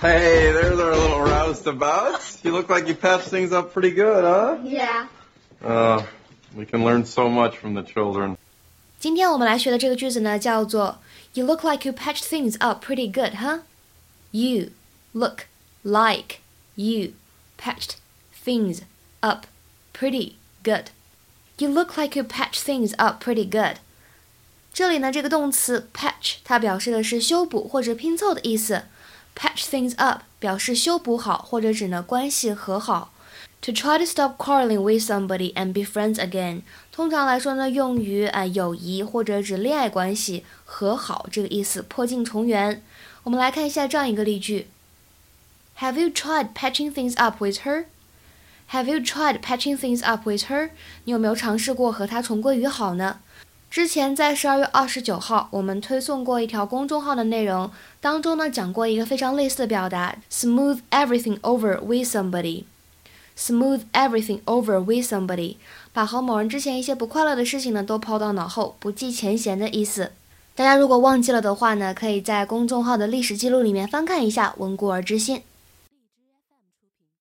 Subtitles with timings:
[0.00, 2.44] Hey, there's our little roustabouts.
[2.44, 4.58] You look like you patched things up pretty good, huh?
[4.62, 5.06] Yeah.
[5.64, 6.02] Uh,
[6.54, 8.36] we can learn so much from the children.
[8.98, 10.98] 今天我们来学的这个句子呢，叫做
[11.34, 13.60] You look like you patched things up pretty good, huh?
[14.30, 14.70] You
[15.12, 15.46] look
[15.82, 16.38] like
[16.74, 17.12] you
[17.58, 17.96] patched
[18.44, 18.82] things
[19.20, 19.46] up
[19.92, 20.86] pretty good.
[21.58, 23.76] You look like you patched things up pretty good.
[24.72, 28.84] 这里呢，这个动词 patch 它表示的是修补或者拼凑的意思。
[29.34, 33.12] Patch things up 表示修补好或者指呢关系和好。
[33.62, 42.82] To try to stop quarreling with somebody and be friends again，通常来说呢，用于啊、呃、友谊或者指恋爱关系和好这个意思，破镜重圆。
[43.24, 44.68] 我们来看一下这样一个例句：
[45.80, 47.86] Have you tried patching things up with her?
[48.70, 50.70] Have you tried patching things up with her?
[51.04, 53.20] 你有没有尝试过和她重归于好呢？
[53.71, 57.71] 之前在十二月二十九号，我们推送过一条公众号的内容，
[58.01, 62.65] 当中呢讲过一个非常类似的表达：smooth everything over with somebody。
[63.37, 65.55] smooth everything over with somebody，
[65.93, 70.11] 把和某人之前一些不快乐的事情呢都抛到脑后，不计前嫌的意思。
[70.53, 75.41] 大家如果忘记了的话呢，可以在公众号的历史记录里面翻看一下，温故而知新。